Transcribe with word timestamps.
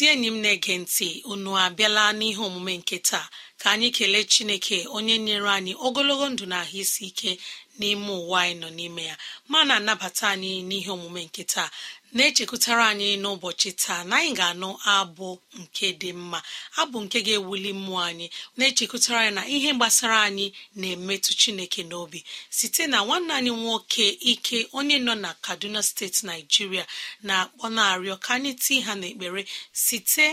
Ezi 0.00 0.08
enyi 0.12 0.28
m 0.32 0.38
na-ege 0.42 0.74
ntị 0.82 1.08
unu 1.32 1.50
abịala 1.64 2.04
n'ihe 2.18 2.40
omume 2.48 2.72
nke 2.80 2.98
taa. 3.08 3.28
Ka 3.60 3.66
anyị 3.74 3.88
kelee 3.96 4.24
chineke 4.32 4.78
onye 4.96 5.16
nyere 5.26 5.48
anyị 5.58 5.72
ogologo 5.86 6.26
ndụ 6.32 6.44
na 6.50 6.56
ahụ 6.64 6.76
isi 6.82 7.02
ike 7.10 7.30
n'ime 7.78 8.08
ụwa 8.20 8.38
anyị 8.42 8.54
nọ 8.62 8.68
n'ime 8.76 9.02
ya. 9.10 9.16
Ma 9.50 9.58
na-anabata 9.68 10.24
anyị 10.34 10.52
n'ihe 10.68 10.90
omume 10.96 11.20
nke 11.28 11.42
taa. 11.52 11.70
Na-echekwutara 12.16 12.84
anyị 12.92 13.08
n'ụbọchị 13.22 13.70
taa 13.82 14.02
na 14.08 14.14
anyị 14.20 14.32
ga-anụ 14.38 14.68
abụ 14.96 15.28
nke 15.60 15.86
dị 16.00 16.10
mma 16.20 16.38
abụ 16.80 16.96
nke 17.04 17.18
ga-ewuli 17.26 17.70
mmụọ 17.78 18.00
anyị 18.10 18.26
na-echekwutara 18.56 19.18
anyị 19.22 19.34
na 19.36 19.42
ihe 19.54 19.70
gbasara 19.78 20.18
anyị 20.28 20.46
na-emetụ 20.80 21.30
chineke 21.40 21.82
n'obi. 21.90 22.20
Site 22.56 22.82
na 22.92 22.98
nwanne 23.06 23.32
anyị 23.38 23.52
nwoke 23.62 24.06
ike 24.32 24.58
onye 24.78 24.96
nọ 25.06 25.14
na 25.24 25.30
kaduna 25.44 25.80
steeti 25.88 26.20
naijiria 26.26 26.84
na-akpọ 27.26 27.64
na-arịọ 27.76 28.16
ka 28.24 28.30
anyị 28.36 28.52
tii 28.62 28.80
ha 28.86 28.92
n'ekpere. 29.00 29.42
Site 29.84 30.26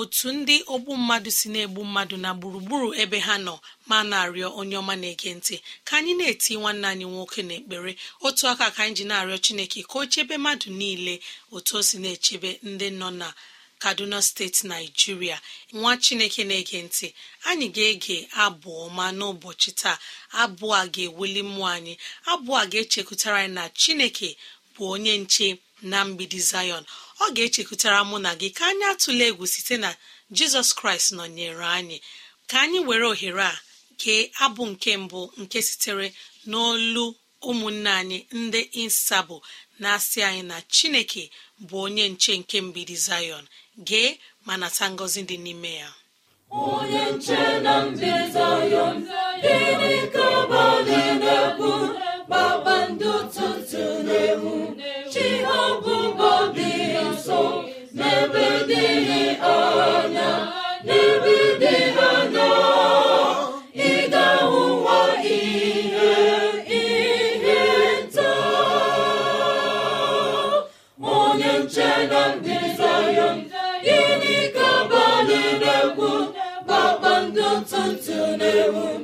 otu 0.00 0.28
ndị 0.38 0.56
ogbu 0.74 0.92
mmadụ 1.00 1.30
si 1.38 1.46
na-egbu 1.52 1.80
mmadụ 1.88 2.16
na 2.24 2.30
gburugburu 2.38 2.88
ebe 3.02 3.18
ha 3.26 3.34
nọ 3.46 3.54
ma 3.88 3.96
na-arịọ 4.10 4.48
onye 4.60 4.76
ọma 4.82 4.94
na-ege 5.02 5.30
ntị. 5.38 5.56
Ka 5.86 5.92
anyị 5.98 6.12
na-eti 6.18 6.52
nwanne 6.60 6.86
anyị 6.92 7.06
nwoke 7.12 7.40
n'ekpere 7.48 7.92
otu 8.26 8.44
aka 8.52 8.66
ka 8.74 8.80
anyị 8.84 8.94
ji 8.98 9.04
na-arịọ 9.10 9.38
chineke 9.44 9.80
ka 9.90 9.96
o 10.02 10.06
chebe 10.12 10.34
mmadụ 10.38 10.68
niile 10.80 11.14
otu 11.56 11.72
o 11.78 11.82
si 11.88 11.96
na-echebe 12.02 12.50
ndị 12.70 12.88
nọ 13.00 13.08
na 13.20 13.28
kaduna 13.82 14.18
steeti 14.28 14.62
naijiria 14.70 15.36
nwa 15.78 15.92
chineke 16.04 16.42
na-ege 16.48 16.78
ntị 16.86 17.06
anyị 17.48 17.66
ga-ege 17.76 18.16
abụ 18.44 18.70
ọma 18.86 19.04
n'ụbọchị 19.18 19.70
taa. 19.80 19.96
Abụ 20.42 20.66
a 20.74 20.82
ga-ewuli 20.94 21.40
mmụọ 21.48 21.66
anyị 21.76 21.94
abụ 22.32 22.50
a 22.60 22.66
ga-echekwutara 22.70 23.38
anyị 23.42 23.54
na 23.58 23.64
chineke 23.80 24.28
bụ 24.74 24.82
onye 24.94 25.14
nche 25.22 25.48
na 25.90 25.98
mgbidi 26.08 26.38
zayọn 26.50 26.84
ọ 27.22 27.26
ga-echekwutara 27.36 28.00
mụ 28.10 28.16
na 28.24 28.30
gị 28.40 28.48
ka 28.56 28.64
anyị 28.70 28.84
atụle 28.92 29.24
egwu 29.30 29.44
site 29.54 29.76
na 29.84 29.90
jizọs 30.36 30.70
kraịst 30.78 31.08
nọnyere 31.18 31.66
anyị. 31.78 31.98
Ka 32.50 32.56
anyị 32.64 32.78
were 32.88 33.06
ohere 33.12 33.42
a 33.50 33.60
kee 34.00 34.22
abụ 34.44 34.62
nke 34.72 34.90
mbụ 35.04 35.20
nke 35.42 35.58
sitere 35.68 36.06
n'olu 36.50 37.04
ụmụnne 37.48 37.90
anyị 38.00 38.18
ndị 38.40 38.60
insabụ 38.82 39.36
na-asị 39.80 40.18
anyị 40.28 40.42
na 40.50 40.56
chineke 40.74 41.24
bụ 41.68 41.76
onye 41.86 42.04
nche 42.12 42.32
nke 42.40 42.56
mbidi 42.66 42.96
zayọn 43.06 43.44
gee 43.88 44.10
ma 44.46 44.54
nata 44.60 44.84
ngọzi 44.94 45.20
dị 45.28 45.36
n'ime 45.44 45.72
ya. 45.82 45.90
Onye 46.74 47.02
nche 47.14 47.40
na 47.64 47.74
mbidi 47.86 48.22
zayọn 48.34 48.96
gịnị 49.42 49.94
ka 50.14 50.26
kpakpando 52.28 53.10
ụtụtụ 53.20 53.82
na-ewu. 54.06 54.52
Chi 55.12 55.26
ha 55.46 55.58
bụbọ 55.82 55.93
na-ewu 78.74 79.03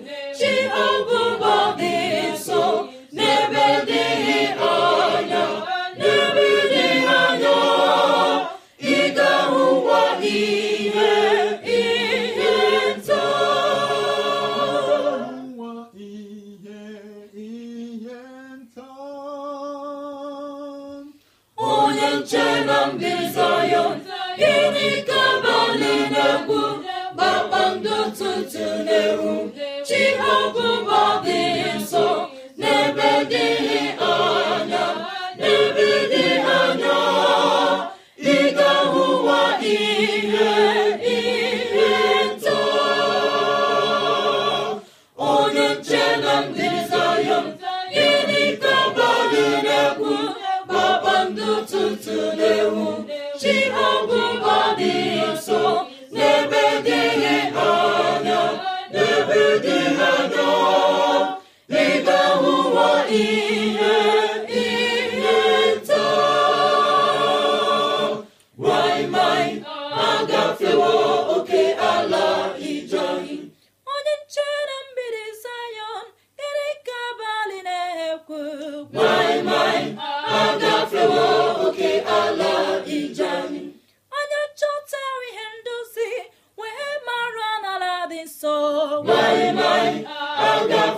waimai 90.41 90.90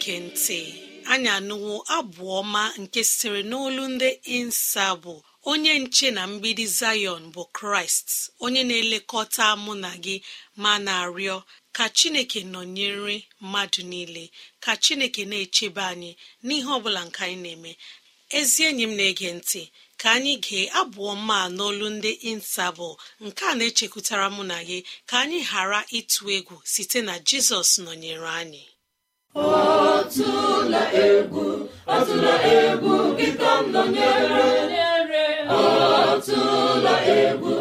na-ege 0.00 0.18
ntị. 0.26 0.60
Anyị 1.12 1.28
anụwo 1.38 1.74
abụ 1.96 2.24
nke 2.82 3.00
sitere 3.10 3.40
n'olu 3.50 3.84
ndị 3.94 4.08
insa 4.36 4.86
bụ 5.02 5.14
onye 5.50 5.72
nche 5.82 6.08
na 6.16 6.22
mgbidi 6.30 6.66
Zayọn 6.78 7.22
bụ 7.34 7.42
kraịst 7.56 8.08
onye 8.44 8.62
na-elekọta 8.68 9.46
mụ 9.64 9.72
na 9.82 9.90
gị 10.04 10.16
ma 10.62 10.72
na-arịọ 10.86 11.36
ka 11.76 11.84
chineke 11.96 12.40
nọnyere 12.52 13.16
mmadụ 13.42 13.80
niile 13.90 14.24
ka 14.64 14.72
chineke 14.84 15.22
na-echebe 15.30 15.82
anyị 15.92 16.10
n'ihe 16.46 16.70
ọbụla 16.76 17.00
nke 17.08 17.20
anyị 17.26 17.38
na-eme. 17.44 17.72
Ezi 18.38 18.60
enyi 18.68 18.84
m 18.90 18.92
na-ege 18.98 19.28
ntị 19.38 19.62
ka 20.00 20.08
anyị 20.16 20.34
gee 20.44 20.66
abụọ 20.80 21.12
mma 21.20 21.38
n'olu 21.56 21.86
ndị 21.96 22.12
insabụ 22.30 22.88
nke 23.24 23.42
a 23.50 23.54
na-echekwutara 23.58 24.26
mụ 24.36 24.42
na 24.50 24.58
gị 24.68 24.78
ka 25.08 25.14
anyị 25.22 25.40
ghara 25.50 25.80
ịtụ 25.98 26.22
egwu 26.36 26.56
site 26.72 26.98
na 27.08 27.14
jizọs 27.28 27.70
nọnyere 27.84 28.30
anyị. 28.42 28.64
Atụla 29.36 30.82
egwu 31.06 31.44
atụla 31.96 32.34
egwu 32.56 32.92
gị 33.18 33.28
ka 33.40 33.52
m 33.60 33.72
nọnyere. 33.72 34.46
Atụla 35.58 36.94
egwu 37.18 37.54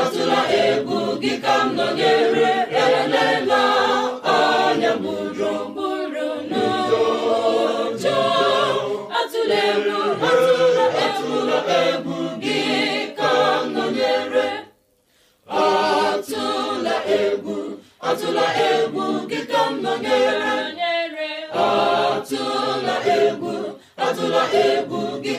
atụla 0.00 0.40
egwu 0.64 0.98
gị 1.22 1.32
ka 1.44 1.54
m 1.64 1.76
nọnyere. 1.76 2.50
Elela 2.82 3.62
anya 4.36 4.92
gburugburu 5.00 6.28
n'ụjọ. 6.50 8.16
Atụla 9.18 9.56
egwu 9.70 9.98
atụla 11.04 11.56
egwu 17.12 17.56
atụla 18.08 18.46
egwu 18.68 19.04
gị 19.30 19.40
ka 19.50 19.62
m 19.70 19.72
nọnyere. 19.84 20.63
Atụla 21.74 22.96
egwu 23.16 23.52
atụla 24.06 24.42
egwu 24.64 25.00
gị. 25.24 25.33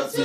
otu 0.00 0.24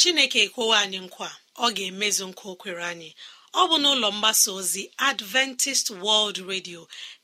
chineke 0.00 0.38
ekwewe 0.46 0.74
anyị 0.82 0.98
nkwa 1.06 1.28
ọ 1.64 1.66
ga-emezu 1.76 2.24
nkwa 2.30 2.46
o 2.52 2.56
kwere 2.60 2.84
anyị. 2.92 3.10
Ọ 3.60 3.62
bụ 3.68 3.76
n'ụlọ 3.82 4.08
mgbasa 4.16 4.48
ozi 4.58 4.82
adventist 5.08 5.86
world 6.04 6.36
radio 6.50 6.80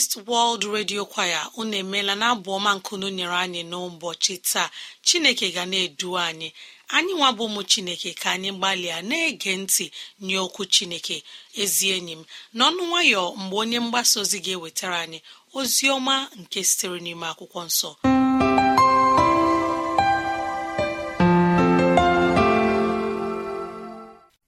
adventist 0.00 0.16
world 0.28 0.64
radio 0.64 1.04
kwaya 1.06 1.50
unu 1.56 1.76
emeela 1.76 2.14
na 2.14 2.30
abụ 2.34 2.50
ọma 2.58 2.74
nkunu 2.74 3.08
nyere 3.10 3.34
anyị 3.36 3.62
n'ụbọchị 3.70 4.34
taa. 4.52 4.70
Chineke 5.02 5.50
ga 5.52 5.64
na-edu 5.66 6.18
anyị. 6.18 6.52
Anyị 6.88 7.12
nwa 7.14 7.32
bụ 7.32 7.44
ụmụ 7.48 7.62
chineke 7.64 8.12
ka 8.14 8.30
anyị 8.32 8.50
gbalịa 8.52 9.02
na-ege 9.02 9.56
ntị 9.56 9.90
nye 10.20 10.38
okwu 10.38 10.64
chineke. 10.74 11.22
Ezi 11.62 11.90
enyi 11.96 12.12
m 12.16 12.22
n'ọnụ 12.56 12.82
nwayọ 12.90 13.22
mgbe 13.36 13.56
onye 13.62 13.80
mgbasa 13.80 14.20
ozi 14.20 14.38
ga-ewetara 14.44 14.98
anyị 15.04 15.20
ozi 15.54 15.86
ọma 15.96 16.28
nke 16.40 16.64
sitere 16.64 16.98
n'ime 17.00 17.26
akwụkwọ 17.32 17.60
nsọ. 17.68 17.90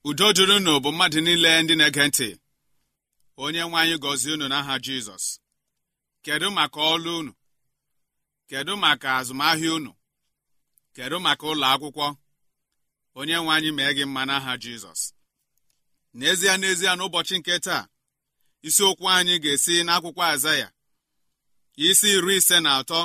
Udo 0.09 0.27
dịrị 0.33 0.55
unu 0.57 0.79
bụ 0.83 0.89
mmadụ 0.91 1.19
niile 1.21 1.51
ndị 1.63 1.75
na-ege 1.75 2.07
ntị. 2.07 2.27
Onye 3.37 3.61
nwe 3.65 3.77
anyị 3.81 3.95
gọzie 4.03 4.33
unu 4.33 4.47
n'aha 4.47 4.75
jizọs. 4.85 5.42
Kedu 6.25 6.47
maka 6.57 6.79
ọlụ 6.93 7.11
unu? 7.19 7.33
Kedu 8.49 8.73
maka 8.83 9.07
azụmahịa 9.19 9.73
unu? 9.77 9.91
Kedu 10.95 11.17
maka 11.25 11.45
ụlọ 11.51 11.65
akwụkwọ? 11.73 12.07
Onye 13.19 13.35
nwe 13.41 13.51
anyị 13.55 13.69
mee 13.77 13.91
gị 13.97 14.03
mma 14.07 14.21
n'aha 14.27 14.53
jizọs. 14.63 15.01
N'ezie 16.17 16.53
n'ezie 16.61 16.91
n'ụbọchị 16.97 17.35
nke 17.39 17.55
taa 17.65 17.83
isiokwu 18.67 19.05
anyị 19.17 19.35
ga-esi 19.43 19.73
n'akwụkwọ 19.87 20.23
azaya 20.33 20.67
isi 21.87 22.07
iri 22.17 22.35
ise 22.39 22.57
na 22.65 22.71
atọ 22.79 22.99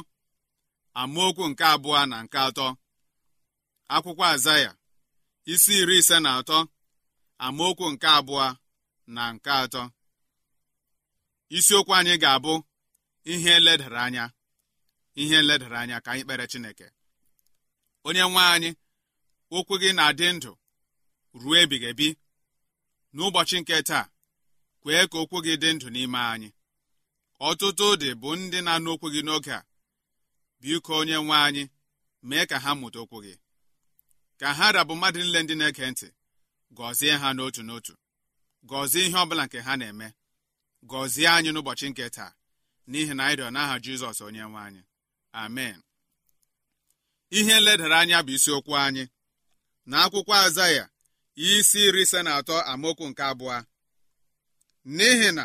amaokwu 1.01 1.45
nke 1.51 1.65
abụọ 1.75 2.01
na 2.11 2.17
nke 2.25 2.39
atọ. 2.49 2.67
Akwụkwọ 3.95 4.25
azaya 4.35 4.71
isi 5.53 5.73
iri 5.83 5.97
ise 6.01 6.17
na 6.25 6.31
atọ 6.39 6.59
amaokwu 7.47 7.87
nke 7.93 8.07
abụọ 8.19 8.47
na 9.15 9.23
nke 9.35 9.51
atọ. 9.63 9.83
Isiokwu 11.57 11.93
anyị 11.99 12.15
ga-abụ 12.23 12.53
ihe 13.33 13.61
ledara 13.61 14.03
anya. 14.05 14.33
Ihe 15.15 15.43
ledara 15.43 15.81
anya 15.81 16.01
ka 16.01 16.11
anyị 16.13 16.25
kpere 16.25 16.47
chineke. 16.47 16.87
Onye 18.07 18.21
nwe 18.31 18.43
anyị 18.55 18.71
okwu 19.57 19.75
gị 19.83 19.91
na-adị 19.97 20.27
ndụ 20.37 20.53
ruo 21.41 21.55
ebighị 21.63 21.87
ebi. 21.93 22.09
N'ụbọchị 23.15 23.57
nke 23.61 23.77
taa 23.89 24.07
kwee 24.83 25.05
ka 25.11 25.17
okwu 25.23 25.39
gị 25.45 25.55
dị 25.63 25.69
ndụ 25.75 25.89
n'ime 25.95 26.19
anyị. 26.33 26.49
Ọtụtụ 27.49 27.87
dị 28.03 28.11
bụ 28.21 28.29
ndị 28.41 28.59
na-anụ 28.67 28.89
okwu 28.95 29.07
gị 29.15 29.21
n'oge 29.27 29.53
a. 29.59 29.61
Biko 30.61 30.93
onye 31.01 31.17
nwe 31.25 31.37
anyị 31.47 31.63
mee 32.29 32.45
ka 32.51 32.57
ha 32.65 32.71
mụta 32.81 32.99
okwu 33.05 33.19
gị. 33.25 33.35
Ka 34.41 34.49
ha 34.59 34.67
rabụ 34.77 34.93
mmadụ 34.97 35.19
niile 35.23 35.41
ndị 35.43 35.55
na-ege 35.61 35.85
ntị 35.93 36.09
gọzie 36.77 37.15
ha 37.23 37.29
n'otu 37.37 37.63
n'otu. 37.69 37.93
Gọzie 38.71 39.03
ihe 39.07 39.17
ọbụla 39.25 39.45
nke 39.47 39.59
ha 39.67 39.73
na-eme. 39.81 40.09
Gọzie 40.91 41.29
anyị 41.37 41.51
n'ụbọchị 41.53 41.87
nke 41.91 42.05
taa. 42.17 42.31
N'ihi 42.91 43.13
na 43.17 43.23
anyị 43.27 43.37
rịọ 43.39 43.49
n'aha 43.55 43.75
jizọs 43.85 44.19
onye 44.27 44.43
nwe 44.51 44.61
anyị. 44.67 44.83
Amen. 45.43 45.79
Ihe 47.39 47.55
nledara 47.61 47.97
anya 48.03 48.19
bụ 48.27 48.31
isiokwu 48.37 48.73
anyị. 48.87 49.05
Na 49.91 49.97
akwụkwọ 50.05 50.35
azaya 50.47 50.85
isi 51.49 51.79
iri 51.87 52.03
ise 52.05 52.21
na 52.27 52.31
atọ 52.39 52.55
amaokwu 52.73 53.05
nke 53.11 53.23
abụọ. 53.31 53.57
N'ihi 54.97 55.31
na 55.39 55.45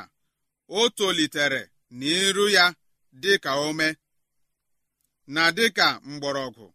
o 0.78 0.90
tolitere 0.98 1.62
n'iru 2.00 2.46
ya 2.56 2.66
dịka 3.22 3.52
ome 3.68 3.88
na 5.36 5.44
dịka 5.58 5.88
mgbọrọgwụ 6.10 6.66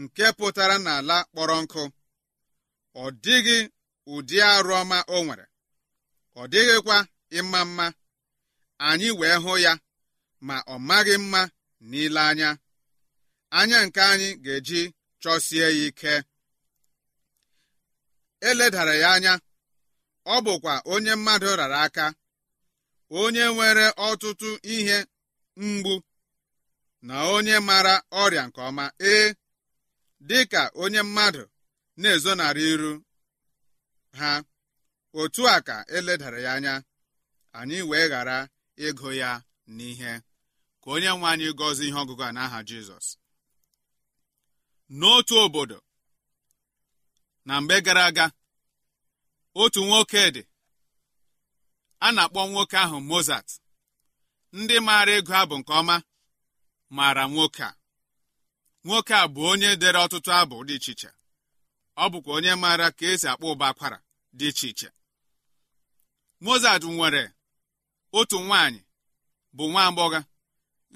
nke 0.00 0.24
pụtara 0.38 0.76
n'ala 0.84 1.16
kpọrọ 1.30 1.56
nkụ 1.64 1.82
ọ 3.02 3.04
dịghị 3.24 3.58
ụdị 4.12 4.36
arụ 4.52 4.72
ọma 4.82 4.98
o 5.14 5.24
nwere. 5.24 5.46
Ọ 6.40 6.42
dịghịkwa 6.52 6.96
ịma 7.38 7.60
mma. 7.68 7.86
Anyị 8.88 9.08
wee 9.18 9.36
hụ 9.44 9.52
ya. 9.64 9.72
Ma 10.46 10.56
ọ 10.72 10.74
maghị 10.88 11.14
mma 11.22 11.40
n'ile 11.90 12.20
anya. 12.30 12.50
Anya 13.58 13.78
nke 13.86 14.00
anyị 14.12 14.28
ga-eji 14.44 14.80
chọsie 15.22 15.60
ya 15.62 15.68
ike. 15.86 16.14
Eledara 18.48 18.94
ya 19.02 19.08
anya 19.16 19.32
ọ 20.26 20.36
bụkwa 20.44 20.74
onye 20.92 21.12
mmadụ 21.18 21.48
rara 21.60 21.78
aka 21.86 22.06
onye 23.20 23.44
nwere 23.54 23.86
ọtụtụ 24.08 24.48
ihe 24.74 24.98
mgbu 25.64 25.94
na 27.06 27.14
onye 27.34 27.56
mara 27.68 27.94
ọrịa 28.22 28.44
nke 28.48 28.60
ọma. 28.68 28.84
Ee 29.10 29.26
dịka 30.28 30.62
onye 30.82 31.00
mmadụ 31.06 31.42
na-ezonarị 32.00 32.64
iru 32.72 32.92
ha 34.18 34.30
otu 35.20 35.42
a 35.48 35.56
ka 35.68 35.76
eledara 35.96 36.38
ya 36.46 36.50
anya. 36.56 36.74
Anyị 37.58 37.78
wee 37.90 38.06
ghara 38.12 38.38
ịgụ 38.86 39.08
ya 39.22 39.30
n'ihe. 39.76 40.12
Ka 40.86 40.92
onye 40.92 41.08
nwe 41.18 41.28
anyị 41.32 41.48
gọzie 41.58 41.86
ihe 41.88 41.98
ọgụgụ 42.02 42.22
a 42.22 42.30
n'aha 42.36 42.58
Jizọs. 42.68 43.06
N'otu 44.98 45.34
obodo 45.44 45.78
na 47.46 47.54
mgbe 47.60 47.76
gara 47.86 48.02
aga 48.10 48.26
otu 49.62 49.80
nwoke 49.88 50.22
dị 50.34 50.42
a 52.04 52.12
na-akpọ 52.14 52.40
nwoke 52.50 52.76
ahụ 52.84 52.98
Mozart. 53.10 53.48
Ndị 54.58 54.76
maara 54.86 55.12
ego 55.18 55.32
abụ 55.40 55.54
nke 55.60 55.72
ọma 55.80 55.96
maara 56.96 57.22
nwoke 57.32 57.62
a. 57.68 57.76
Nwoke 58.86 59.14
a 59.14 59.24
bụ 59.34 59.40
onye 59.50 59.70
dere 59.80 59.98
ọtụtụ 60.04 60.30
abụ 60.40 60.56
dị 60.68 60.74
iche 60.78 60.92
iche. 60.94 61.10
Ọ 61.96 62.04
bụkwa 62.12 62.32
onye 62.36 62.52
maara 62.62 62.86
ka 62.98 63.04
esi 63.12 63.26
akpọ 63.32 63.46
ụba 63.52 63.66
akwara 63.70 63.98
dị 64.38 64.46
iche 64.50 64.66
iche. 64.72 64.88
Mozart 66.44 66.82
nwere 66.94 67.22
otu 68.18 68.36
nwaanyị 68.46 68.80
bụ 69.56 69.64
nwa 69.72 69.82
agbọghọ. 69.88 70.20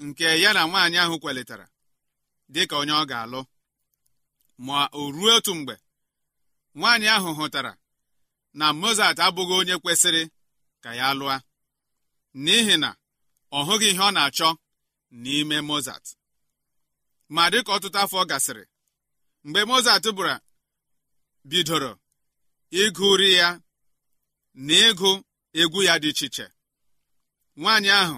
Nke 0.05 0.27
ya 0.43 0.49
na 0.55 0.61
nwaanyị 0.69 0.97
ahụ 1.03 1.15
kwelitara 1.23 1.65
dị 2.53 2.61
ka 2.69 2.75
onye 2.81 2.93
ọ 3.01 3.03
ga-alụ. 3.09 3.41
Ma 4.65 4.79
o 4.99 5.11
ruo 5.15 5.31
otu 5.37 5.51
mgbe 5.55 5.75
nwaanyị 6.77 7.07
ahụ 7.15 7.29
hụtara 7.37 7.71
na 8.59 8.65
Mozart 8.81 9.19
abụghị 9.25 9.53
onye 9.61 9.75
kwesịrị 9.83 10.23
ka 10.83 10.89
ya 10.99 11.07
lụọ 11.19 11.35
n'ihi 12.43 12.75
na 12.83 12.89
ọ 13.57 13.59
hụghị 13.67 13.87
ihe 13.91 14.03
ọ 14.07 14.11
na-achọ 14.15 14.49
n'ime 15.21 15.57
Mozart 15.69 16.05
ma 17.35 17.43
dịka 17.51 17.71
ọtụtụ 17.77 17.97
afọ 18.03 18.19
gasịrị 18.29 18.63
mgbe 19.45 19.61
Mozart 19.69 20.05
bụra 20.17 20.35
bidoro 21.49 21.91
ịgụri 22.81 23.29
ya 23.39 23.47
na 24.65 24.73
ịgụ 24.89 25.11
egwu 25.61 25.79
ya 25.87 25.93
dị 26.03 26.09
iche 26.13 26.25
iche. 26.29 26.45
Nwaanyị 27.59 27.89
ahụ 28.01 28.17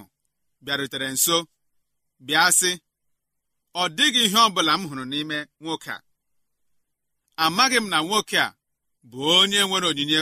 bịarutere 0.64 1.08
nso 1.16 1.36
bịa 2.26 2.52
sị 2.60 2.72
ọ 3.82 3.84
dịghị 3.98 4.22
ihe 4.28 4.40
ọ 4.46 4.50
bụla 4.56 4.74
m 4.80 4.84
hụrụ 4.90 5.04
n'ime 5.12 5.38
nwoke 5.64 5.92
a. 5.96 6.04
Amaghị 7.44 7.78
m 7.84 7.88
na 7.92 7.98
nwoke 8.08 8.38
a 8.46 8.56
bụ 9.10 9.18
onye 9.40 9.60
nwere 9.68 9.88
onyinye 9.92 10.20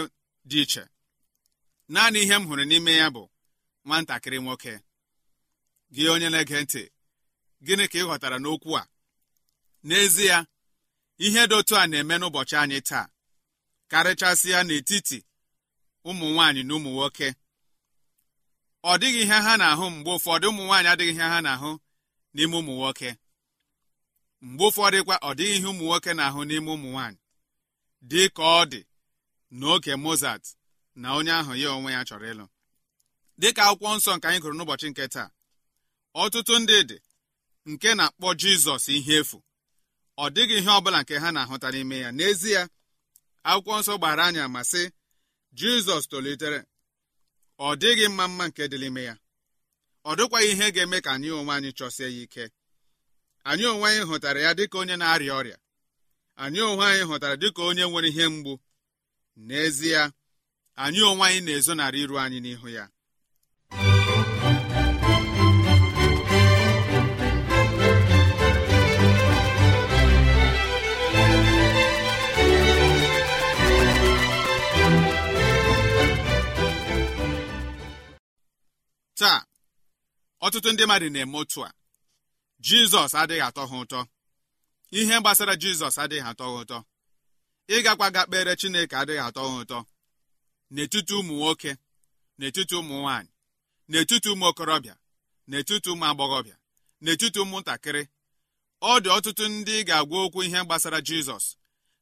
dị 0.49 0.59
iche. 0.63 0.83
Naanị 1.93 2.19
ihe 2.23 2.35
m 2.39 2.43
hụrụ 2.49 2.63
n'ime 2.69 2.91
ya 3.01 3.07
bụ 3.15 3.23
nwatakịrị 3.87 4.37
nwoke. 4.45 4.73
Gị 5.93 6.03
onye 6.13 6.27
na-ege 6.31 6.57
ntị 6.63 6.83
gịnị 7.65 7.85
ka 7.91 7.97
ị 8.01 8.03
ghọtara 8.07 8.37
n'okwu 8.43 8.71
a? 8.81 8.83
N'ezie 9.87 10.37
ihe 11.25 11.41
dị 11.49 11.55
otu 11.59 11.73
a 11.81 11.87
na-eme 11.91 12.15
n'ụbọchị 12.19 12.55
anyị 12.63 12.79
taa 12.89 13.05
karịchasịa 13.91 14.59
n'etiti 14.67 15.17
ụmụ 16.09 16.25
nwaanyị 16.33 16.61
na 16.67 16.73
ụmụ 16.77 16.89
nwoke. 16.95 17.27
Ọ 18.89 18.91
dịghị 19.01 19.21
ihe 19.25 19.37
ha 19.45 19.53
na-ahụ 19.61 19.85
mgbe 19.95 20.09
ụfọdụ 20.17 20.45
ụmụ 20.51 20.61
nwaanyị 20.67 20.89
adịghị 20.93 21.13
ihe 21.15 21.25
ha 21.33 21.39
na-ahụ 21.45 21.69
n'ime 22.33 22.55
ụmụ 22.59 22.71
nwoke. 22.77 23.09
Mgbe 24.47 24.63
ụfọdụkwa 24.69 25.15
ọ 25.27 25.31
dịghị 25.37 25.55
ihe 25.57 25.67
ụmụ 25.71 25.83
nwoke 25.87 26.11
na-ahụ 26.17 26.39
n'ime 26.47 26.69
ụmụ 26.75 26.87
nwaanyị 26.93 27.19
dị 28.09 28.21
ka 28.35 28.43
ọ 28.59 28.61
dị 28.71 28.81
n'oge 29.59 29.93
Mozart 30.03 30.45
na 31.01 31.07
onye 31.17 31.31
ahụ 31.39 31.53
ya 31.61 31.69
onwe 31.77 31.89
ya 31.95 32.01
chọrọ 32.07 32.25
ịlụ. 32.33 32.45
Dịka 33.41 33.61
akwụkwọ 33.69 33.89
nsọ 33.97 34.11
nke 34.17 34.25
anyị 34.27 34.39
gụrụ 34.43 34.55
n'ụbọchị 34.57 34.87
nke 34.91 35.03
taa 35.13 35.29
ọtụtụ 36.23 36.53
ndị 36.61 36.77
dị 36.89 36.97
nke 37.71 37.89
na-akpọ 37.97 38.27
Jizọs 38.41 38.85
ihe 38.95 39.15
efu. 39.21 39.37
Ọ 40.23 40.25
dịghị 40.35 40.55
ihe 40.61 40.71
ọbụla 40.77 40.99
nke 41.03 41.13
ha 41.23 41.29
na-ahụta 41.35 41.67
n'ime 41.73 41.95
ya. 42.03 42.09
N'ezie 42.17 42.61
akwụkwọ 43.49 43.73
nsọ 43.79 43.93
gbara 43.99 44.23
anya 44.29 44.43
ma 44.53 44.61
sị 44.71 44.81
Jizọs 45.59 46.03
tolitere 46.11 46.59
ọ 47.67 47.69
dịghị 47.81 48.05
mma 48.11 48.25
mma 48.31 48.45
nke 48.49 48.63
dị 48.71 48.77
n'ime 48.81 49.01
ya. 49.09 49.15
Ọ 50.09 50.11
dịkwaghị 50.17 50.47
ihe 50.53 50.67
ga-eme 50.75 50.97
ka 51.05 51.09
anyị 51.15 51.29
onwe 51.39 51.53
anyị 51.57 51.69
chọsie 51.77 52.05
ya 52.15 52.21
ike. 52.23 52.43
Anyị 53.49 53.65
onwe 53.73 53.85
anyị 53.89 54.03
hụtara 54.09 54.39
ya 54.45 54.51
dịka 54.57 54.77
onye 54.81 54.95
na-arịa 54.97 55.33
ọrịa. 55.39 55.57
Anyị 56.43 56.59
onwe 56.69 56.83
anyị 56.91 57.03
hụtara 57.09 57.35
dịka 57.41 57.61
onye 57.69 57.83
nwere 57.89 58.07
ihe 58.11 58.25
mgbu. 58.33 58.53
N'ezie 59.47 60.01
anyị 60.83 61.01
onwe 61.09 61.23
anyị 61.27 61.39
na-ezonarị 61.45 61.99
iru 62.03 62.15
anyị 62.23 62.39
n'ihu 62.43 62.67
ya. 62.77 62.85
Taa 79.19 79.39
ọtụtụ 80.45 80.69
ndị 80.73 80.83
mmadụ 80.85 81.07
na-eme 81.13 81.37
otu 81.41 81.59
a. 81.67 81.73
Jizọs 82.65 83.13
adịghị 83.21 83.41
atọ 83.47 83.61
ha 83.69 83.75
ụtọ. 83.83 83.99
Ihe 84.99 85.15
gbasara 85.21 85.53
jizọs 85.61 85.95
adịghị 86.03 86.23
atọ 86.29 86.43
ha 86.49 86.55
ụtọ. 86.61 86.77
Ịgakwa 87.75 88.07
ga 88.15 88.21
kpere 88.27 88.53
chineke 88.59 88.95
adịghị 89.01 89.21
atọ 89.27 89.41
ha 89.49 89.55
ụtọ. 89.61 89.77
N'etiti 90.73 91.13
ụmụ 91.19 91.33
nwoke 91.39 91.71
n'etiti 92.39 92.73
ụmụ 92.79 92.93
nwaanyị 93.01 93.31
n'etiti 93.89 94.27
ụmụ 94.33 94.45
okorobịa 94.49 94.95
n'etiti 95.49 95.87
ụmụ 95.93 96.03
agbọghọbịa 96.09 96.55
n'etiti 97.03 97.39
ụmụntakịrị 97.43 98.03
ọ 98.89 98.91
dị 99.03 99.09
ọtụtụ 99.17 99.43
ndị 99.53 99.75
ga-agwa 99.87 100.17
okwu 100.25 100.39
ihe 100.47 100.59
gbasara 100.65 100.99
jizọs. 101.07 101.45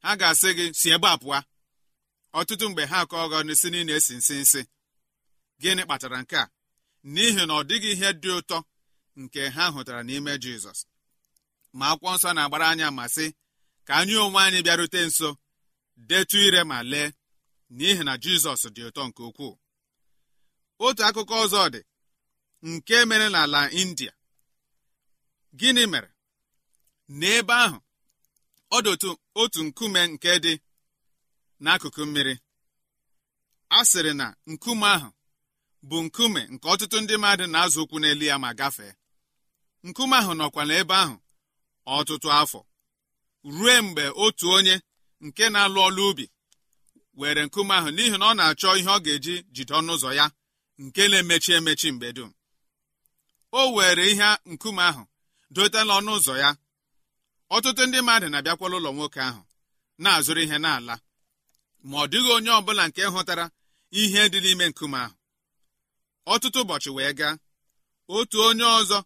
Ha 0.04 0.12
ga-asị 0.20 0.50
gị 0.58 0.66
si 0.80 0.88
ebe 0.96 1.08
a 1.08 1.18
pụọ. 1.22 1.40
Ọtụtụ 2.40 2.66
mgbe 2.70 2.84
ha 2.92 2.98
akọ 3.04 3.16
ọgọ 3.26 3.38
n'isi 3.46 3.68
niile 3.74 3.94
esi 4.00 4.14
nsị 4.20 4.34
nsị 4.44 4.62
gịnị 5.62 5.84
kpatara 5.86 6.18
nke 6.24 6.38
a? 6.44 6.46
N'ihi 7.14 7.44
na 7.48 7.54
ọ 7.60 7.62
dịghị 7.70 7.90
ihe 7.96 8.10
dị 8.22 8.30
ụtọ 8.40 8.58
nke 9.22 9.42
ha 9.56 9.64
hụtara 9.74 10.02
n'ime 10.08 10.34
jizọs. 10.44 10.80
Ma 11.78 11.86
akwụkwọ 11.92 12.12
nsọ 12.16 12.30
na-agbara 12.36 12.66
anya 12.72 12.88
ma 12.98 13.06
sị 13.16 13.26
ka 13.88 13.94
anyị 14.00 14.16
onwe 14.26 14.40
anyị 14.46 14.60
bịarute 14.66 15.00
nso 15.08 15.30
detu 16.10 16.38
ire 16.48 16.62
ma 16.72 16.78
lee 16.92 17.10
n'ihi 17.78 18.04
na 18.08 18.14
jizọs 18.24 18.62
dị 18.76 18.82
ụtọ 18.90 19.02
nke 19.08 19.22
ukwuu. 19.30 19.56
Otu 20.86 21.02
akụkọ 21.08 21.36
ọzọ 21.44 21.62
dị 21.74 21.82
nke 22.70 22.96
mere 23.10 23.28
n'ala 23.34 23.62
india. 23.82 24.14
Gịnị 25.60 25.84
mere? 25.94 26.10
N'ebe 27.20 27.54
ahụ 27.66 27.78
ọ 28.76 28.78
dị 28.86 28.90
otu 29.42 29.60
nkume 29.68 30.02
nke 30.14 30.32
dị 30.46 30.54
n'akụkụ 31.64 32.02
mmiri. 32.08 32.36
A 33.70 33.80
sịrị 33.90 34.12
na 34.20 34.26
nkume 34.52 34.88
ahụ 34.96 35.10
bụ 35.88 35.98
nkume 36.06 36.42
nke 36.54 36.66
ọtụtụ 36.74 36.98
ndị 37.02 37.16
mmadụ 37.18 37.46
na-azụ 37.54 37.80
ụkwụ 37.84 37.98
n'elu 38.02 38.26
ya 38.32 38.36
ma 38.44 38.50
gafee. 38.60 38.94
Nkume 39.88 40.16
ahụ 40.22 40.34
nọkwa 40.40 40.62
n'ebe 40.68 40.96
ahụ 41.04 41.16
ọtụtụ 41.98 42.28
afọ 42.42 42.60
ruo 43.56 43.76
mgbe 43.86 44.04
otu 44.24 44.46
onye 44.56 44.76
nke 45.26 45.44
na-alụ 45.54 45.80
ọlụ 45.88 46.02
ubi 46.10 46.26
were 47.20 47.42
nkume 47.46 47.74
ahụ 47.80 47.90
n'ihi 47.96 48.18
na 48.20 48.26
ọ 48.32 48.34
na-achọ 48.38 48.70
ihe 48.80 48.90
ọ 48.96 49.00
ga-eji 49.06 49.34
jide 49.56 49.74
ọnụ 49.80 49.92
ụzọ 49.96 50.10
ya 50.20 50.26
nke 50.84 51.02
na-emechi 51.12 51.52
emechi 51.58 51.88
mgbe 51.94 52.08
dum. 52.18 52.32
O 53.60 53.74
were 53.76 54.04
ihe 54.12 54.28
nkume 54.52 54.84
ahụ 54.90 55.04
dotela 55.56 55.94
ọnụ 56.00 56.12
ụzọ 56.18 56.34
ya. 56.44 56.50
Ọtụtụ 57.56 57.82
ndị 57.88 58.00
mmadụ 58.02 58.28
na-abịakwala 58.32 58.76
ụlọ 58.80 58.90
nwoke 58.96 59.20
ahụ 59.30 59.42
na-azụrụ 60.04 60.42
ihe 60.46 60.58
n'ala 60.64 60.96
ma 61.88 61.96
ọ 62.04 62.08
dịghị 62.12 62.30
onye 62.38 62.52
ọbụla 62.60 62.84
nke 62.88 63.02
hụtara 63.14 63.46
ihe 64.02 64.22
dị 64.32 64.40
n'ime 64.44 64.66
nkume 64.72 64.98
ahụ. 65.06 65.16
Ọtụtụ 66.34 66.60
ụbọchị 66.64 66.90
wee 66.98 67.14
gaa 67.20 67.34
otu 68.16 68.38
onye 68.48 68.64
ọzọ 68.80 68.98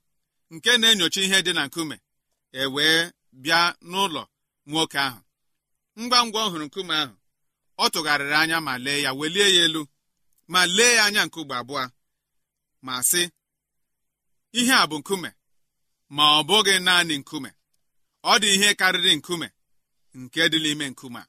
nke 0.53 0.71
na-enyocha 0.81 1.21
ihe 1.25 1.37
dị 1.45 1.51
na 1.57 1.63
nkume 1.67 1.95
e 2.51 2.63
wee 2.75 2.99
bịa 3.43 3.59
n'ụlọ 3.89 4.23
nwoke 4.69 4.99
ahụ. 5.07 5.19
Ngwa 6.01 6.19
ngwa 6.25 6.39
ọ 6.45 6.49
hụrụ 6.51 6.65
nkume 6.69 6.93
ahụ 7.03 7.13
ọ 7.83 7.85
tụgharịrị 7.93 8.35
anya 8.41 8.57
ma 8.67 8.73
lee 8.85 8.99
ya 9.05 9.11
welie 9.19 9.47
ya 9.55 9.61
elu 9.65 9.81
ma 10.53 10.61
lee 10.77 10.93
ya 10.97 11.03
anya 11.07 11.21
nke 11.25 11.37
ugbo 11.41 11.53
abụọ 11.61 11.83
ma 12.85 12.93
sị 13.09 13.21
ihe 14.59 14.73
a 14.73 14.85
bụ 14.89 14.95
nkume 15.01 15.29
ma 16.15 16.23
ọ 16.37 16.43
bụghị 16.47 16.75
naanị 16.85 17.15
nkume. 17.21 17.49
Ọ 18.31 18.33
dị 18.41 18.47
ihe 18.55 18.69
karịrị 18.79 19.11
nkume 19.19 19.47
nke 20.19 20.41
dị 20.51 20.57
n'ime 20.63 20.85
nkume 20.93 21.19
a. 21.19 21.27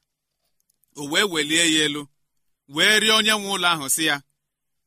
O 0.99 1.03
wee 1.11 1.23
welie 1.33 1.63
ya 1.75 1.79
elu 1.85 2.01
wee 2.75 2.95
rịọ 3.01 3.13
onye 3.19 3.33
nwe 3.39 3.49
ụlọ 3.55 3.67
ahụ 3.73 3.85
sị 3.95 4.03
ya 4.09 4.15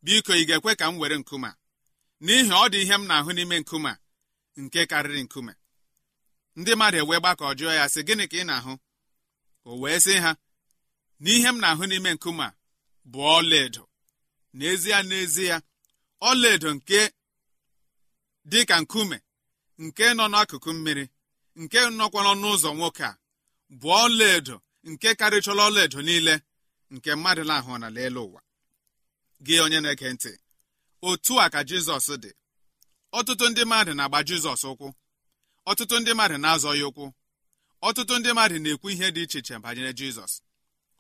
biko 0.08 0.32
ị 0.32 0.44
ga-ekwe 0.48 0.72
ka 0.80 0.86
m 0.92 0.98
were 1.00 1.16
nkume 1.20 1.50
n'ihi 2.24 2.48
ọ 2.48 2.64
dị 2.72 2.78
ihe 2.84 2.94
m 3.00 3.04
na-ahụ 3.08 3.30
n'ime 3.36 3.56
nkume 3.62 3.92
nke 4.62 4.80
karịrị 4.90 5.22
nkume. 5.26 5.52
Ndị 6.58 6.72
mmadụ 6.74 6.96
ewee 7.02 7.20
gbakọ 7.22 7.46
jụọ 7.58 7.72
ya 7.78 7.84
sị 7.92 8.00
gịnị 8.06 8.24
ka 8.30 8.36
ị 8.40 8.44
na-ahụ? 8.48 8.72
O 9.68 9.80
wee 9.82 10.00
sị 10.04 10.14
ha 10.24 10.30
n'ihe 11.22 11.48
m 11.54 11.58
na-ahụ 11.62 11.84
n'ime 11.90 12.10
nkume 12.16 12.44
a 12.48 12.56
bụ 13.10 13.18
ọlaedo. 13.36 13.82
N'ezie 14.56 14.98
n'ezie 15.08 15.56
ọlaedo 16.28 16.68
nke 16.76 17.00
dị 18.50 18.60
ka 18.68 18.76
nkume 18.82 19.16
nke 19.84 20.04
nọ 20.18 20.24
n'akụkụ 20.32 20.70
mmiri 20.76 21.04
nke 21.60 21.78
nọkwa 21.98 22.20
n'ụzọ 22.40 22.70
nwoke 22.78 23.04
a 23.04 23.18
bụ 23.80 23.88
ọlaedo 24.04 24.56
nke 24.90 25.08
karịchọla 25.20 25.62
ọlaedo 25.68 25.98
niile 26.06 26.34
nke 26.94 27.10
mmadụ 27.16 27.42
na-ahụ 27.48 27.72
n'ala 27.80 28.20
ụwa. 28.26 28.40
Gị 29.46 29.54
onye 29.64 29.80
na-ege 29.80 30.08
ntị 30.14 30.32
otu 31.08 31.32
a 31.40 31.46
ka 31.52 31.60
jizọs 31.68 32.08
dị. 32.22 32.30
Ọtụtụ 33.18 33.44
ndị 33.50 33.62
mmadụ 33.64 33.92
na-agba 33.98 34.18
jizọs 34.28 34.62
ụkwụ. 34.70 34.88
Ọtụtụ 35.70 35.94
ndị 36.00 36.10
mmadụ 36.14 36.36
na-azọ 36.44 36.70
ya 36.80 36.84
ụkwụ. 36.90 37.04
Ọtụtụ 37.88 38.14
ndị 38.18 38.30
mmadụ 38.32 38.56
na-ekwu 38.64 38.86
ihe 38.94 39.08
dị 39.14 39.22
iche 39.24 39.38
iche 39.40 39.54
banyere 39.64 39.92
jizọs. 39.98 40.32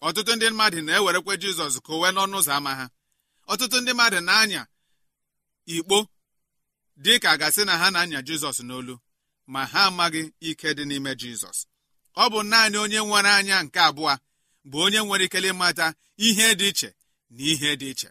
Ọtụtụ 0.06 0.32
ndị 0.36 0.46
mmadụ 0.52 0.78
na-ewerekwa 0.86 1.34
jizọs 1.42 1.74
ka 1.84 1.92
o 1.92 2.08
n'ọnụ 2.14 2.36
ụzọ 2.40 2.52
ámá 2.58 2.72
ha. 2.78 2.86
Ọtụtụ 3.52 3.76
ndị 3.80 3.92
mmadụ 3.94 4.18
na-anya 4.28 4.62
ikpo 5.74 5.98
dị 7.04 7.14
ka 7.22 7.30
gasị 7.40 7.62
na 7.68 7.74
ha 7.80 7.86
na-anya 7.94 8.20
jizọs 8.28 8.58
n'olu 8.66 8.94
ma 9.52 9.60
ha 9.72 9.80
amaghị 9.88 10.22
ike 10.48 10.68
dị 10.76 10.84
n'ime 10.88 11.12
jizọs. 11.20 11.58
Ọ 12.16 12.24
bụ 12.32 12.38
naanị 12.50 12.76
onye 12.84 12.98
nwere 13.06 13.30
anya 13.38 13.56
nke 13.64 13.80
abụọ 13.88 14.12
bụ 14.70 14.76
onye 14.84 14.98
nwere 15.06 15.24
ikele 15.26 15.48
ịmata 15.52 15.86
ihe 16.26 16.46
dị 16.60 16.66
iche 16.72 16.88
na 17.34 17.42
ihe 17.52 17.70
dị 17.80 17.88
iche. 17.92 18.08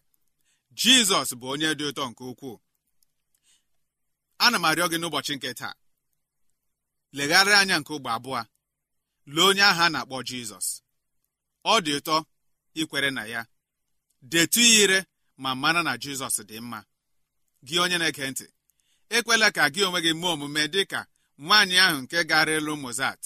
Jizọs 0.82 1.30
bụ 1.40 1.46
onye 1.54 1.70
dị 1.80 1.84
ụtọ 1.90 2.04
nke 2.10 2.24
ukwuu. 2.32 2.58
Ana 4.44 4.58
m 4.60 4.66
arịọ 4.70 4.86
gị 4.92 4.98
n'ụbọchị 5.00 5.34
nke 5.36 5.50
taa 5.60 5.76
legharịa 7.18 7.60
anya 7.62 7.76
nke 7.80 7.92
ụgbọ 7.96 8.10
abụọ 8.18 8.42
lee 9.34 9.46
onye 9.50 9.64
ahụ 9.70 9.82
a 9.86 9.90
na-akpọ 9.94 10.18
jizọs. 10.30 10.68
Ọ 11.72 11.74
dị 11.86 11.92
ụtọ 12.00 12.16
ikwere 12.82 13.10
na 13.18 13.24
ya 13.34 13.42
detu 14.32 14.60
ya 14.62 14.68
ire 14.84 15.00
ma 15.44 15.50
mara 15.62 15.82
na 15.84 15.94
jizọs 16.04 16.38
dị 16.50 16.58
mma. 16.62 16.80
Gị 17.68 17.76
onye 17.84 17.98
na-ege 17.98 18.26
ntị 18.32 18.46
ekwela 19.16 19.48
ka 19.56 19.64
gị 19.74 19.82
onwe 19.88 20.00
gị 20.06 20.12
mee 20.20 20.30
omume 20.34 20.64
dị 20.74 20.82
ka 20.92 21.00
nwaanyị 21.46 21.76
ahụ 21.86 21.98
nke 22.04 22.18
gara 22.30 22.52
elu 22.58 22.74
mozat 22.84 23.22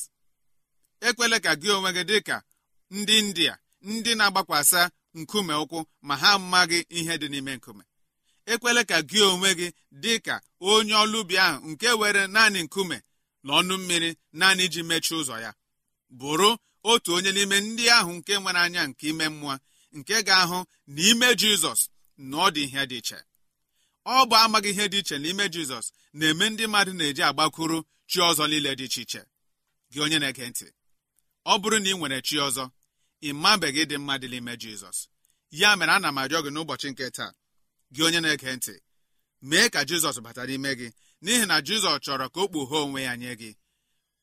ekwela 1.07 1.37
ka 1.45 1.51
gị 1.61 1.69
onwe 1.77 1.89
gị 1.95 2.03
dị 2.09 2.17
ka 2.27 2.37
ndị 2.97 3.13
india 3.21 3.53
ndị 3.81 4.11
na-agbakwasa 4.15 4.81
nkume 5.19 5.54
ụkwụ 5.63 5.80
ma 6.08 6.15
ha 6.21 6.30
amaghị 6.38 6.80
ihe 6.97 7.13
dị 7.21 7.28
n'ime 7.30 7.54
nkume. 7.58 7.84
Ekwela 8.52 8.84
ka 8.89 8.97
gị 9.10 9.19
onwe 9.32 9.50
gị 9.60 9.67
dị 10.04 10.13
ka 10.26 10.36
onye 10.60 10.93
ọlụ 11.04 11.17
ubi 11.24 11.36
ahụ 11.45 11.58
nke 11.71 11.89
were 12.00 12.24
naanị 12.34 12.60
nkume 12.65 12.97
na 13.45 13.52
ọnụ 13.60 13.74
mmiri 13.80 14.10
naanị 14.39 14.63
iji 14.67 14.82
mechie 14.89 15.15
ụzọ 15.21 15.36
ya. 15.45 15.52
Bụrụ 16.19 16.50
otu 16.91 17.10
onye 17.15 17.32
n'ime 17.36 17.58
ndị 17.67 17.86
ahụ 17.97 18.12
nke 18.17 18.34
nwere 18.41 18.60
anya 18.65 18.82
nke 18.89 19.04
ime 19.12 19.26
mmụọ 19.34 19.56
nke 19.97 20.15
ga-ahụ 20.28 20.60
n'ime 20.95 21.28
jizọs 21.39 21.82
na 22.30 22.36
ọ 22.38 22.47
dị 22.56 22.62
ihe 22.67 22.82
dị 22.91 22.97
iche. 23.02 23.17
Ọ 24.06 24.26
bụ 24.30 24.36
amaghị 24.43 24.69
ihe 24.74 24.86
dị 24.93 24.97
iche 25.02 25.15
n'ime 25.24 25.45
jizọs 25.54 25.86
na-eme 26.17 26.45
ndị 26.50 26.63
mmadụ 26.67 26.91
na-eji 26.97 27.24
agbakwuru 27.30 27.78
chi 28.10 28.19
ọzọ 28.30 28.43
niile 28.50 28.71
dị 28.80 28.84
iche 28.89 29.02
iche. 29.06 29.21
Gị 29.91 30.00
onye 30.04 30.17
na-ege 30.21 30.45
ntị 30.50 30.67
ọ 31.45 31.54
bụrụ 31.62 31.78
na 31.84 31.89
ị 31.91 31.93
nwere 31.97 32.17
chi 32.28 32.36
ọzọ 32.47 32.63
ị 33.27 33.29
mabeghị 33.43 33.84
dị 33.89 33.97
mma 33.97 34.15
dị 34.21 34.27
n'ime 34.31 34.53
jizọs. 34.62 34.97
Ya 35.51 35.69
mere 35.75 35.91
ana 35.91 36.10
m 36.12 36.17
arịọ 36.21 36.39
gị 36.45 36.49
n'ụbọchị 36.53 36.88
nke 36.91 37.05
taa 37.17 37.31
gị 37.93 38.01
onye 38.07 38.19
na-ege 38.21 38.51
ntị 38.57 38.73
mee 39.49 39.67
ka 39.73 39.81
jizọs 39.89 40.17
bata 40.25 40.41
n'ime 40.47 40.71
gị 40.79 40.88
n'ihi 41.23 41.45
na 41.49 41.55
jizọs 41.67 41.99
chọrọ 42.05 42.25
ka 42.34 42.39
o 42.41 42.47
kpughee 42.51 42.81
onwe 42.86 43.01
ya 43.07 43.13
nye 43.21 43.31
gị. 43.41 43.51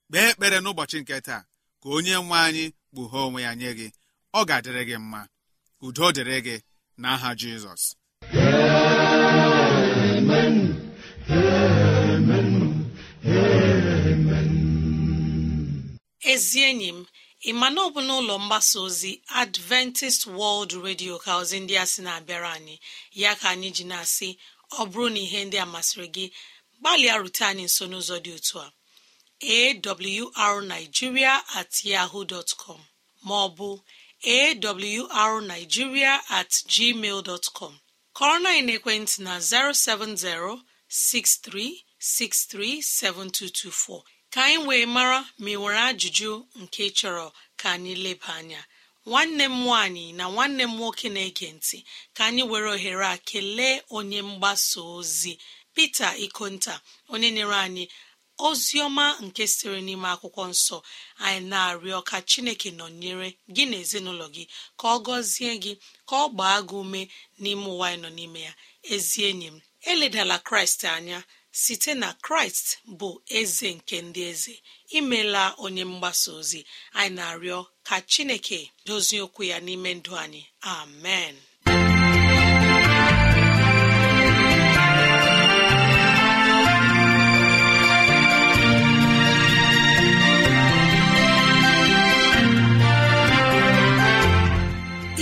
Kpee 0.09 0.27
ekpere 0.31 0.59
n'ụbọchị 0.61 0.99
nke 1.03 1.17
taa 1.27 1.43
ka 1.83 1.89
onye 1.97 2.15
nwe 2.25 2.37
anyị 2.47 2.65
kpughee 2.93 3.23
onwe 3.27 3.41
ya 3.47 3.53
nye 3.61 3.71
gị. 3.79 3.89
Ọ 4.39 4.41
ga-adịrị 4.49 4.83
gị 4.89 4.97
mma. 5.05 5.21
Udo 5.87 6.07
dịrị 6.17 6.39
gị 6.47 6.57
n'aha 7.03 7.31
jizọs. 7.41 7.83
Ezi 16.33 16.61
enyi 16.69 16.89
m 16.97 16.99
ị 17.49 17.53
ma 17.61 17.69
na 17.75 17.81
ọ 17.87 17.89
bụ 17.95 18.01
n'ụlọ 18.09 18.35
mgbasa 18.45 18.77
ozi 18.87 19.13
adventist 19.43 20.23
world 20.39 20.73
radio 20.87 21.15
ka 21.25 21.31
ozi 21.41 21.57
ndị 21.63 21.75
a 21.83 21.85
sị 21.93 22.01
na-abịara 22.07 22.51
anyị? 22.59 22.77
Ya 23.23 23.31
ka 23.41 23.47
anyị 23.55 23.69
ji 23.77 23.85
na-asị 23.91 24.29
ọ 24.81 24.83
bụrụ 24.91 25.07
na 25.15 25.21
ihe 25.27 25.41
ndị 25.47 25.57
a 25.65 25.67
masịrị 25.75 26.07
gị 26.17 26.27
gbalịa 26.81 27.15
rute 27.23 27.43
anyị 27.51 27.65
nso 27.69 27.85
n'ụzọ 27.91 28.17
dị 28.25 28.31
otu 28.39 28.57
a. 28.65 28.69
Awrnigeria 30.45 31.35
at 31.59 31.73
yahoo 31.91 32.25
dot 32.33 32.51
com 32.63 32.81
ma 33.27 33.35
ọ 33.47 33.49
bụ 33.57 33.69
awrnigeria 35.21 36.13
at 36.39 36.51
gmail 36.73 37.19
dot 37.29 37.45
com. 37.59 37.75
Kọrọ 38.17 38.37
ekwentị 38.77 39.17
na 39.27 39.35
070 39.39 40.61
6363 40.89 42.83
7224 42.83 44.03
ka 44.33 44.41
anyị 44.47 44.59
wee 44.69 44.87
mara 44.95 45.19
ma 45.43 45.49
ị 45.51 45.57
nwere 45.61 45.81
ajụjụ 45.91 46.31
nke 46.63 46.83
chọrọ 46.99 47.27
ka 47.61 47.67
anyị 47.75 47.93
leba 48.05 48.31
anya. 48.41 48.61
Nwanne 49.09 49.45
m 49.49 49.57
nwaanyị 49.65 50.05
na 50.19 50.25
nwanne 50.33 50.63
m 50.69 50.73
nwoke 50.79 51.07
na-ege 51.15 51.49
ntị 51.57 51.79
ka 52.17 52.23
anyị 52.29 52.43
were 52.51 52.69
ohere 52.77 53.07
a 53.07 53.17
kelee 53.29 53.77
onye 53.97 54.21
mgbasa 54.29 54.81
ozi 54.97 55.33
Pita 55.75 56.09
Ikonta 56.25 56.75
onye 57.13 57.29
nyere 57.37 57.57
anyị 57.67 57.85
ozi 58.47 58.77
ọma 58.87 59.05
nke 59.25 59.43
sitere 59.53 59.79
n'ime 59.87 60.09
akwụkwọ 60.15 60.45
nsọ. 60.53 60.77
Anyị 61.25 61.41
na-arịọ 61.51 61.99
ka 62.09 62.17
Chineke 62.31 62.69
nọnyere 62.79 63.29
gị 63.55 63.65
na 63.71 63.77
ezinụlọ 63.83 64.27
gị 64.35 64.45
ka 64.79 64.87
ọ 64.95 64.97
gọzie 65.07 65.53
gị 65.63 65.73
ka 66.09 66.15
ọ 66.25 66.27
gbaa 66.35 66.59
gị 66.69 66.75
ume 66.83 67.01
n'ime 67.43 67.67
ụwa 67.75 67.87
anyị 67.91 68.01
nọ 68.05 68.09
n'ime 68.17 68.41
ya. 68.47 68.53
Ezi 68.95 69.21
enyi 69.29 69.49
m 69.55 69.57
eledala 69.91 70.37
Kraịst 70.47 70.83
anya. 70.97 71.19
Site 71.63 71.93
na 72.03 72.09
kraịst 72.25 72.67
bụ 72.99 73.11
eze 73.39 73.69
nke 73.77 73.97
ndị 74.07 74.23
eze 74.33 74.55
imela 74.99 75.43
onye 75.65 75.85
mgbasa 75.91 76.29
ozi. 76.39 76.61
Anyị 77.01 77.15
na-arịọ 77.17 77.59
ka 77.87 77.97
chineke 78.11 78.61
dozie 78.87 79.21
okwu 79.27 79.43
ya 79.51 79.59
n'ime 79.67 79.91
ndụ 79.99 80.13
anyị. 80.25 80.43
Amen. 80.77 81.35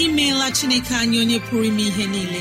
Imeela 0.05 0.47
chineke 0.57 0.95
anyị 1.03 1.17
onye 1.23 1.39
pụrụ 1.47 1.65
ime 1.71 1.83
ihe 1.91 2.05
niile. 2.13 2.41